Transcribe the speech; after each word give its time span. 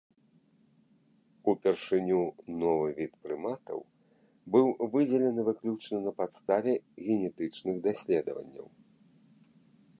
Упершыню 1.51 2.21
новы 2.63 2.87
від 3.01 3.13
прыматаў 3.27 3.79
быў 4.57 4.67
выдзелены 4.95 5.41
выключна 5.53 5.97
на 6.09 6.17
падставе 6.23 6.73
генетычных 7.07 7.75
даследаванняў. 7.89 8.67